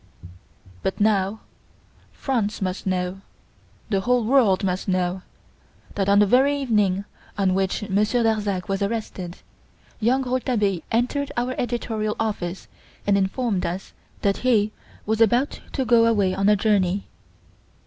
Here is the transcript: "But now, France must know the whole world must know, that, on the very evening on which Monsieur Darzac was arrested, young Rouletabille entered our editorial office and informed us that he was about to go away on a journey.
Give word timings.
"But 0.81 0.99
now, 0.99 1.41
France 2.11 2.59
must 2.59 2.87
know 2.87 3.21
the 3.91 3.99
whole 4.01 4.23
world 4.23 4.63
must 4.63 4.87
know, 4.87 5.21
that, 5.93 6.09
on 6.09 6.17
the 6.17 6.25
very 6.25 6.57
evening 6.59 7.05
on 7.37 7.53
which 7.53 7.87
Monsieur 7.87 8.23
Darzac 8.23 8.67
was 8.67 8.81
arrested, 8.81 9.37
young 9.99 10.23
Rouletabille 10.23 10.81
entered 10.91 11.31
our 11.37 11.53
editorial 11.55 12.15
office 12.19 12.67
and 13.05 13.15
informed 13.15 13.63
us 13.63 13.93
that 14.23 14.37
he 14.37 14.71
was 15.05 15.21
about 15.21 15.59
to 15.73 15.85
go 15.85 16.07
away 16.07 16.33
on 16.33 16.49
a 16.49 16.55
journey. 16.55 17.05